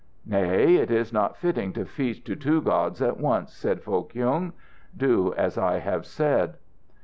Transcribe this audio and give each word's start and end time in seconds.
"Nay, 0.25 0.77
it 0.77 0.89
is 0.89 1.13
not 1.13 1.37
fitting 1.37 1.73
to 1.73 1.85
feast 1.85 2.25
to 2.25 2.35
two 2.35 2.59
gods 2.63 3.03
at 3.03 3.19
once," 3.19 3.53
said 3.53 3.83
Foh 3.83 4.01
Kyung. 4.01 4.53
"Do 4.97 5.31
as 5.37 5.59
I 5.59 5.77
have 5.77 6.07
said." 6.07 6.57